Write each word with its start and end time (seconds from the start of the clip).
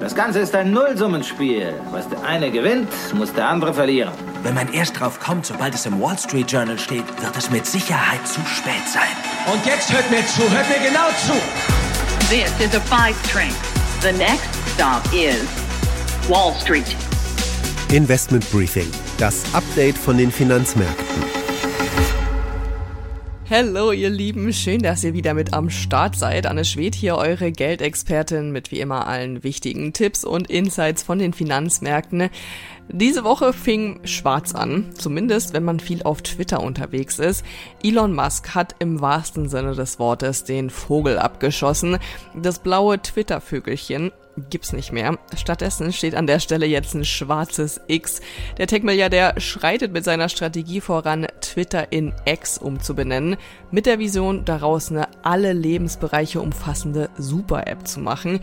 Das 0.00 0.14
Ganze 0.14 0.38
ist 0.38 0.54
ein 0.54 0.70
Nullsummenspiel. 0.70 1.74
Was 1.90 2.08
der 2.08 2.22
eine 2.22 2.52
gewinnt, 2.52 2.88
muss 3.14 3.32
der 3.32 3.48
andere 3.48 3.74
verlieren. 3.74 4.12
Wenn 4.44 4.54
man 4.54 4.72
erst 4.72 5.00
drauf 5.00 5.18
kommt, 5.18 5.44
sobald 5.44 5.74
es 5.74 5.86
im 5.86 6.00
Wall 6.00 6.16
Street 6.16 6.50
Journal 6.50 6.78
steht, 6.78 7.04
wird 7.20 7.36
es 7.36 7.50
mit 7.50 7.66
Sicherheit 7.66 8.24
zu 8.26 8.40
spät 8.42 8.86
sein. 8.86 9.08
Und 9.52 9.66
jetzt 9.66 9.92
hört 9.92 10.08
mir 10.08 10.24
zu, 10.26 10.42
hört 10.42 10.68
mir 10.68 10.88
genau 10.88 11.08
zu. 11.26 11.32
This 12.30 12.52
is 12.64 12.76
a 12.76 12.80
five 12.80 13.16
train. 13.28 13.52
The 14.00 14.12
next 14.16 14.48
stop 14.74 15.02
is 15.12 15.42
Wall 16.28 16.54
Street. 16.60 16.94
Investment 17.90 18.48
Briefing, 18.52 18.88
das 19.18 19.42
Update 19.52 19.98
von 19.98 20.16
den 20.16 20.30
Finanzmärkten. 20.30 21.47
Hallo 23.50 23.92
ihr 23.92 24.10
Lieben, 24.10 24.52
schön, 24.52 24.82
dass 24.82 25.02
ihr 25.04 25.14
wieder 25.14 25.32
mit 25.32 25.54
am 25.54 25.70
Start 25.70 26.16
seid. 26.16 26.44
Anne 26.44 26.66
Schwed 26.66 26.94
hier, 26.94 27.16
eure 27.16 27.50
Geldexpertin 27.50 28.52
mit 28.52 28.70
wie 28.70 28.80
immer 28.80 29.06
allen 29.06 29.42
wichtigen 29.42 29.94
Tipps 29.94 30.22
und 30.22 30.50
Insights 30.50 31.02
von 31.02 31.18
den 31.18 31.32
Finanzmärkten. 31.32 32.28
Diese 32.90 33.22
Woche 33.22 33.52
fing 33.52 34.00
schwarz 34.04 34.54
an, 34.54 34.94
zumindest 34.94 35.52
wenn 35.52 35.64
man 35.64 35.78
viel 35.78 36.02
auf 36.04 36.22
Twitter 36.22 36.62
unterwegs 36.62 37.18
ist. 37.18 37.44
Elon 37.82 38.14
Musk 38.14 38.54
hat 38.54 38.76
im 38.78 39.02
wahrsten 39.02 39.48
Sinne 39.48 39.74
des 39.74 39.98
Wortes 39.98 40.44
den 40.44 40.70
Vogel 40.70 41.18
abgeschossen. 41.18 41.98
Das 42.34 42.60
blaue 42.60 43.00
Twitter-Vögelchen 43.00 44.10
gibt's 44.50 44.72
nicht 44.72 44.92
mehr. 44.92 45.18
Stattdessen 45.36 45.92
steht 45.92 46.14
an 46.14 46.26
der 46.26 46.38
Stelle 46.38 46.66
jetzt 46.66 46.94
ein 46.94 47.04
schwarzes 47.04 47.80
X. 47.88 48.20
Der 48.56 48.66
Tech-Milliardär 48.66 49.38
schreitet 49.38 49.92
mit 49.92 50.04
seiner 50.04 50.28
Strategie 50.28 50.80
voran, 50.80 51.26
Twitter 51.40 51.92
in 51.92 52.14
X 52.24 52.58
umzubenennen, 52.58 53.36
mit 53.70 53.86
der 53.86 53.98
Vision, 53.98 54.44
daraus 54.44 54.90
eine 54.90 55.08
alle 55.22 55.52
Lebensbereiche 55.52 56.40
umfassende 56.40 57.10
Super-App 57.18 57.86
zu 57.86 58.00
machen. 58.00 58.40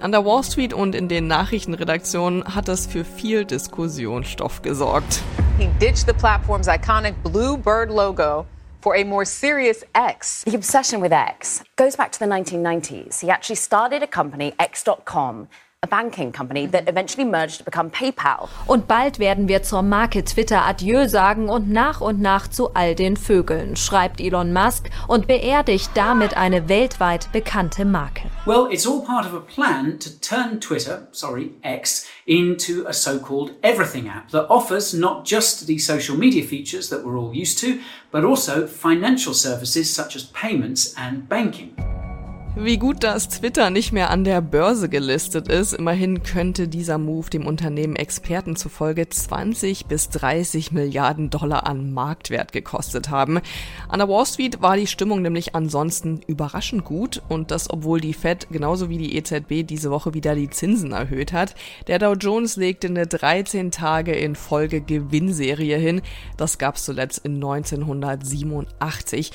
An 0.00 0.12
der 0.12 0.24
Wall 0.24 0.42
Street 0.42 0.72
und 0.72 0.94
in 0.94 1.08
den 1.08 1.26
Nachrichtenredaktionen 1.26 2.54
hat 2.54 2.68
das 2.68 2.86
für 2.86 3.04
viel 3.04 3.44
Diskussionsstoff 3.44 4.62
gesorgt. 4.62 5.20
He 5.58 5.68
ditched 5.78 6.06
the 6.06 6.14
platform's 6.14 6.68
iconic 6.68 7.22
blue 7.22 7.58
bird 7.58 7.90
logo 7.90 8.46
for 8.80 8.94
a 8.94 9.04
more 9.04 9.26
serious 9.26 9.84
X. 9.92 10.42
The 10.46 10.56
obsession 10.56 11.02
with 11.02 11.12
X 11.12 11.62
goes 11.76 11.96
back 11.96 12.12
to 12.12 12.18
the 12.18 12.24
1990s. 12.24 13.20
He 13.20 13.30
actually 13.30 13.56
started 13.56 14.02
a 14.02 14.06
company, 14.06 14.54
X.com, 14.58 15.48
a 15.82 15.86
banking 15.86 16.30
company 16.30 16.66
that 16.66 16.86
eventually 16.90 17.24
merged 17.24 17.56
to 17.56 17.64
become 17.64 17.90
PayPal. 17.90 18.50
Und 18.66 18.86
bald 18.86 19.18
werden 19.18 19.48
wir 19.48 19.62
zur 19.62 19.80
Marke 19.80 20.22
Twitter 20.22 20.62
Adieu 20.66 21.08
sagen 21.08 21.48
und 21.48 21.70
nach 21.70 22.02
und 22.02 22.20
nach 22.20 22.48
zu 22.48 22.74
all 22.74 22.94
den 22.94 23.16
Vögeln, 23.16 23.76
schreibt 23.76 24.20
Elon 24.20 24.52
Musk 24.52 24.90
und 25.08 25.26
beerdigt 25.26 25.92
damit 25.94 26.36
eine 26.36 26.68
weltweit 26.68 27.32
bekannte 27.32 27.86
Marke. 27.86 28.28
Well, 28.44 28.68
it's 28.70 28.86
all 28.86 29.00
part 29.00 29.24
of 29.24 29.32
a 29.32 29.40
plan 29.40 29.98
to 30.00 30.10
turn 30.20 30.60
Twitter, 30.60 31.08
sorry, 31.12 31.52
X, 31.62 32.06
into 32.26 32.84
a 32.86 32.92
so-called 32.92 33.52
everything 33.62 34.06
app 34.06 34.30
that 34.32 34.50
offers 34.50 34.92
not 34.92 35.26
just 35.26 35.66
the 35.66 35.78
social 35.78 36.14
media 36.14 36.44
features 36.44 36.90
that 36.90 37.06
we're 37.06 37.18
all 37.18 37.34
used 37.34 37.58
to, 37.60 37.78
but 38.10 38.22
also 38.22 38.66
financial 38.66 39.32
services 39.32 39.88
such 39.88 40.14
as 40.14 40.24
payments 40.24 40.94
and 40.98 41.26
banking. 41.26 41.74
Wie 42.56 42.78
gut, 42.78 43.04
dass 43.04 43.28
Twitter 43.28 43.70
nicht 43.70 43.92
mehr 43.92 44.10
an 44.10 44.24
der 44.24 44.40
Börse 44.40 44.88
gelistet 44.88 45.46
ist. 45.46 45.72
Immerhin 45.72 46.24
könnte 46.24 46.66
dieser 46.66 46.98
Move 46.98 47.30
dem 47.30 47.46
Unternehmen 47.46 47.94
Experten 47.94 48.56
zufolge 48.56 49.08
20 49.08 49.86
bis 49.86 50.08
30 50.08 50.72
Milliarden 50.72 51.30
Dollar 51.30 51.64
an 51.68 51.92
Marktwert 51.92 52.52
gekostet 52.52 53.08
haben. 53.08 53.40
An 53.88 54.00
der 54.00 54.08
Wall 54.08 54.26
Street 54.26 54.60
war 54.60 54.76
die 54.76 54.88
Stimmung 54.88 55.22
nämlich 55.22 55.54
ansonsten 55.54 56.22
überraschend 56.26 56.84
gut 56.84 57.22
und 57.28 57.52
das 57.52 57.70
obwohl 57.70 58.00
die 58.00 58.14
Fed 58.14 58.48
genauso 58.50 58.88
wie 58.88 58.98
die 58.98 59.16
EZB 59.16 59.64
diese 59.64 59.92
Woche 59.92 60.12
wieder 60.12 60.34
die 60.34 60.50
Zinsen 60.50 60.90
erhöht 60.90 61.32
hat. 61.32 61.54
Der 61.86 62.00
Dow 62.00 62.14
Jones 62.14 62.56
legte 62.56 62.88
eine 62.88 63.06
13 63.06 63.70
Tage 63.70 64.12
in 64.12 64.34
Folge 64.34 64.80
Gewinnserie 64.80 65.76
hin. 65.76 66.02
Das 66.36 66.58
gab's 66.58 66.84
zuletzt 66.84 67.24
in 67.24 67.36
1987. 67.36 69.30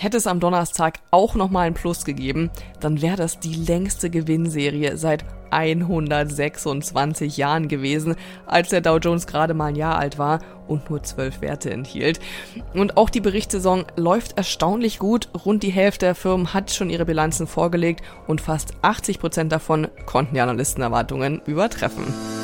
Hätte 0.00 0.16
es 0.16 0.26
am 0.26 0.40
Donnerstag 0.40 1.00
auch 1.10 1.34
nochmal 1.34 1.66
ein 1.66 1.74
Plus 1.74 2.06
gegeben, 2.06 2.48
dann 2.80 3.02
wäre 3.02 3.18
das 3.18 3.38
die 3.38 3.52
längste 3.52 4.08
Gewinnserie 4.08 4.96
seit 4.96 5.26
126 5.50 7.36
Jahren 7.36 7.68
gewesen, 7.68 8.16
als 8.46 8.70
der 8.70 8.80
Dow 8.80 8.96
Jones 8.96 9.26
gerade 9.26 9.52
mal 9.52 9.66
ein 9.66 9.76
Jahr 9.76 9.98
alt 9.98 10.16
war 10.16 10.38
und 10.66 10.88
nur 10.88 11.02
zwölf 11.02 11.42
Werte 11.42 11.70
enthielt. 11.70 12.18
Und 12.72 12.96
auch 12.96 13.10
die 13.10 13.20
Berichtssaison 13.20 13.84
läuft 13.96 14.38
erstaunlich 14.38 14.98
gut. 14.98 15.28
Rund 15.44 15.62
die 15.62 15.68
Hälfte 15.68 16.06
der 16.06 16.14
Firmen 16.14 16.54
hat 16.54 16.70
schon 16.70 16.88
ihre 16.88 17.04
Bilanzen 17.04 17.46
vorgelegt 17.46 18.02
und 18.26 18.40
fast 18.40 18.72
80 18.80 19.18
Prozent 19.18 19.52
davon 19.52 19.86
konnten 20.06 20.32
die 20.32 20.40
Analystenerwartungen 20.40 21.42
übertreffen. 21.44 22.39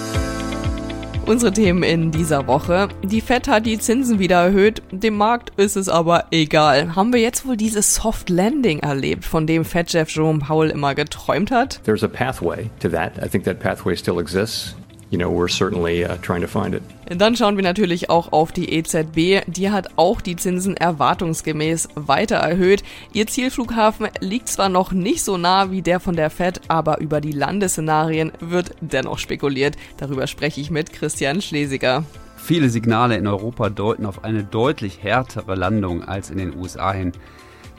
Unsere 1.26 1.53
Themen 1.53 1.82
in 1.82 2.12
dieser 2.12 2.47
Woche. 2.47 2.87
Die 3.03 3.20
Fed 3.20 3.48
hat 3.48 3.66
die 3.66 3.81
Zinsen 3.81 4.20
wieder 4.20 4.44
erhöht, 4.44 4.81
dem 4.92 5.16
Markt 5.16 5.50
ist 5.59 5.76
es 5.76 5.88
aber 5.88 6.26
egal. 6.31 6.94
Haben 6.94 7.12
wir 7.12 7.20
jetzt 7.20 7.44
wohl 7.44 7.56
dieses 7.56 7.97
Soft 7.97 8.31
Landing 8.31 8.78
erlebt, 8.78 9.25
von 9.25 9.44
dem 9.44 9.65
Fed-Chef 9.65 10.09
Jerome 10.09 10.38
Powell 10.38 10.70
immer 10.70 10.94
geträumt 10.94 11.50
hat? 11.50 11.81
There's 11.82 12.04
a 12.04 12.09
pathway 12.09 12.70
to 12.78 12.88
that. 12.91 13.19
I 13.20 13.28
think 13.28 13.42
that 13.44 13.59
pathway 13.59 13.97
still 13.97 14.20
exists 14.20 14.76
you 15.11 15.19
know, 15.19 15.31
we're 15.31 15.49
certainly 15.49 16.05
uh, 16.05 16.17
trying 16.22 16.43
to 16.43 16.49
find 16.49 16.75
it. 16.75 16.83
Dann 17.09 17.37
schauen 17.37 17.56
wir 17.56 17.62
natürlich 17.62 18.11
auch 18.11 18.33
auf 18.33 18.53
die 18.53 18.72
EZB. 18.72 19.43
Die 19.47 19.71
hat 19.71 19.91
auch 19.97 20.21
die 20.21 20.37
Zinsen 20.37 20.77
erwartungsgemäß 20.77 21.89
weiter 21.94 22.37
erhöht. 22.37 22.83
Ihr 23.12 23.27
Zielflughafen 23.27 24.09
liegt 24.21 24.49
zwar 24.49 24.69
noch 24.69 24.93
nicht 24.93 25.22
so 25.22 25.37
nah 25.37 25.71
wie 25.71 25.83
der 25.83 26.00
von 26.00 26.16
der 26.16 26.31
Fed, 26.31 26.61
aber 26.69 27.00
über 27.00 27.21
die 27.21 27.33
Landesszenarien 27.33 28.33
wird 28.41 28.72
dennoch 28.81 29.19
spekuliert. 29.19 29.77
Darüber 29.99 30.27
spreche 30.27 30.61
ich 30.61 30.71
mit 30.71 30.93
Christian 30.93 31.41
Schlesiger. 31.41 32.05
Viele 32.37 32.69
Signale 32.69 33.16
in 33.16 33.27
Europa 33.27 33.71
deuten 33.71 34.06
auf 34.06 34.25
eine 34.25 34.45
deutlich 34.45 35.03
härtere 35.03 35.55
Landung 35.55 36.03
als 36.03 36.31
in 36.31 36.39
den 36.39 36.56
USA 36.56 36.93
hin. 36.93 37.12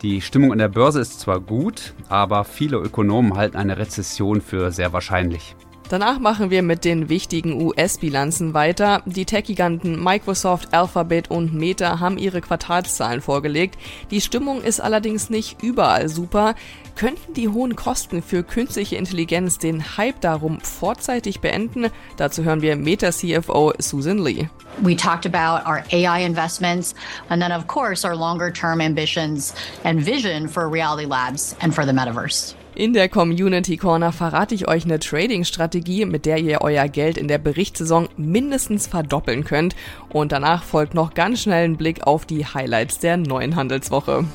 Die 0.02 0.22
Stimmung 0.22 0.52
an 0.52 0.60
der 0.60 0.68
Börse 0.68 1.02
ist 1.02 1.20
zwar 1.20 1.40
gut, 1.40 1.94
aber 2.08 2.44
viele 2.44 2.78
Ökonomen 2.78 3.36
halten 3.36 3.58
eine 3.58 3.78
Rezession 3.78 4.42
für 4.42 4.72
sehr 4.72 4.94
wahrscheinlich. 4.94 5.56
Danach 5.90 6.20
machen 6.20 6.50
wir 6.50 6.64
mit 6.64 6.84
den 6.84 7.08
wichtigen 7.08 7.62
US-Bilanzen 7.62 8.54
weiter. 8.54 9.04
Die 9.06 9.24
Tech-Giganten 9.24 10.04
Microsoft, 10.04 10.74
Alphabet 10.74 11.32
und 11.32 11.54
Meta 11.54 12.02
haben 12.02 12.18
ihre 12.18 12.42
Quartalszahlen 12.42 13.22
vorgelegt. 13.22 13.80
Die 14.12 14.20
Stimmung 14.20 14.62
ist 14.62 14.82
allerdings 14.82 15.30
nicht 15.30 15.64
überall 15.64 16.10
super. 16.10 16.56
Könnten 16.98 17.34
die 17.34 17.48
hohen 17.48 17.78
Kosten 17.78 18.22
für 18.22 18.44
künstliche 18.44 18.98
Intelligenz 18.98 19.60
den 19.60 19.98
Hype 19.98 20.20
darum 20.20 20.60
vorzeitig 20.60 21.40
beenden? 21.40 21.86
Dazu 22.18 22.44
hören 22.44 22.62
wir 22.62 22.76
Meta-CFO 22.76 23.72
Susan 23.80 24.18
Lee. 24.18 24.50
We 24.82 24.94
talked 24.94 25.26
about 25.26 25.66
our 25.66 25.86
AI 25.94 26.26
investments 26.26 26.96
and 27.30 27.42
then, 27.42 27.54
of 27.54 27.66
course, 27.68 28.06
our 28.06 28.16
longer 28.16 28.52
term 28.52 28.82
ambitions 28.82 29.54
and 29.86 30.02
vision 30.02 30.50
for 30.50 30.70
Reality 30.70 31.08
Labs 31.08 31.56
and 31.62 31.74
for 31.74 31.86
the 31.86 31.94
metaverse. 31.94 32.56
In 32.78 32.94
der 32.94 33.10
Community 33.10 33.76
Corner 33.76 34.12
verrate 34.12 34.54
ich 34.54 34.68
euch 34.68 34.86
eine 34.86 35.00
Trading-Strategie, 35.00 36.06
mit 36.06 36.28
der 36.28 36.38
ihr 36.38 36.62
euer 36.62 36.88
Geld 36.88 37.18
in 37.18 37.28
der 37.28 37.40
Berichtssaison 37.40 38.08
mindestens 38.18 38.86
verdoppeln 38.86 39.44
könnt. 39.44 39.76
Und 40.10 40.32
danach 40.32 40.62
folgt 40.62 40.94
noch 40.94 41.16
ganz 41.16 41.42
schnell 41.42 41.68
ein 41.68 41.78
Blick 41.78 42.06
auf 42.06 42.28
die 42.28 42.46
Highlights 42.46 43.00
der 43.00 43.18
neuen 43.18 43.56
Handelswoche. 43.56 44.26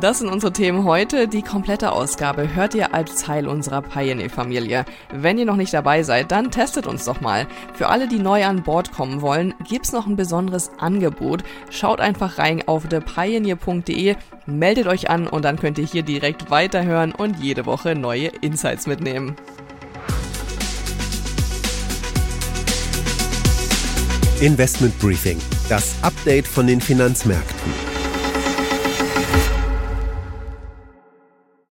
Das 0.00 0.18
sind 0.18 0.28
unsere 0.28 0.52
Themen 0.52 0.84
heute. 0.84 1.28
Die 1.28 1.42
komplette 1.42 1.92
Ausgabe 1.92 2.54
hört 2.54 2.74
ihr 2.74 2.94
als 2.94 3.22
Teil 3.22 3.46
unserer 3.46 3.80
Pioneer-Familie. 3.80 4.84
Wenn 5.12 5.38
ihr 5.38 5.44
noch 5.44 5.56
nicht 5.56 5.72
dabei 5.72 6.02
seid, 6.02 6.32
dann 6.32 6.50
testet 6.50 6.86
uns 6.86 7.04
doch 7.04 7.20
mal. 7.20 7.46
Für 7.74 7.88
alle, 7.88 8.08
die 8.08 8.18
neu 8.18 8.44
an 8.44 8.62
Bord 8.62 8.92
kommen 8.92 9.22
wollen, 9.22 9.54
gibt's 9.68 9.92
noch 9.92 10.06
ein 10.06 10.16
besonderes 10.16 10.70
Angebot. 10.78 11.44
Schaut 11.70 12.00
einfach 12.00 12.38
rein 12.38 12.66
auf 12.66 12.88
thepioneer.de, 12.88 14.16
meldet 14.46 14.86
euch 14.88 15.10
an 15.10 15.28
und 15.28 15.44
dann 15.44 15.58
könnt 15.58 15.78
ihr 15.78 15.86
hier 15.86 16.02
direkt 16.02 16.50
weiterhören 16.50 17.12
und 17.12 17.38
jede 17.38 17.64
Woche 17.64 17.94
neue 17.94 18.28
Insights 18.40 18.86
mitnehmen. 18.86 19.36
Investment 24.40 24.98
Briefing, 24.98 25.38
das 25.68 25.94
Update 26.02 26.48
von 26.48 26.66
den 26.66 26.80
Finanzmärkten. 26.80 27.93